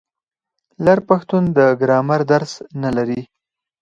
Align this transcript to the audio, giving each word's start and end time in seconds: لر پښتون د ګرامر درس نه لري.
لر 0.85 0.99
پښتون 1.09 1.43
د 1.57 1.59
ګرامر 1.81 2.21
درس 2.31 2.53
نه 2.83 2.89
لري. 2.97 3.21